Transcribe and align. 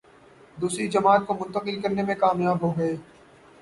دوسری 0.57 0.87
جماعت 0.87 1.27
کو 1.27 1.33
منتقل 1.33 1.81
کرنے 1.81 2.03
میں 2.03 2.15
کامیاب 2.15 2.61
ہو 2.61 2.77
گئے۔ 2.77 2.95